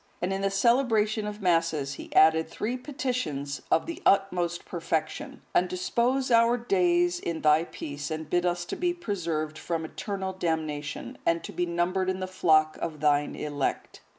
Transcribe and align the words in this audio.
And 0.19 0.33
in 0.33 0.41
the 0.41 0.49
celebration 0.49 1.27
of 1.27 1.43
Masses, 1.43 1.93
he 1.93 2.11
added 2.15 2.49
three 2.49 2.75
petitions 2.75 3.61
of 3.69 3.85
the 3.85 4.01
utmost 4.03 4.65
perfection: 4.65 5.43
"And 5.53 5.69
dispose 5.69 6.31
our 6.31 6.57
days 6.57 7.19
in 7.19 7.41
thy 7.41 7.65
peace, 7.65 8.09
and 8.09 8.27
bid 8.27 8.43
us 8.43 8.65
to 8.65 8.75
be 8.75 8.95
preserved 8.95 9.59
from 9.59 9.85
eternal 9.85 10.33
damnation, 10.33 11.19
and 11.23 11.43
to 11.43 11.51
be 11.51 11.67
numbered 11.67 12.09
in 12.09 12.19
the 12.19 12.25
flock 12.25 12.77
of 12.81 12.99
thine 12.99 13.35
elect." 13.35 14.01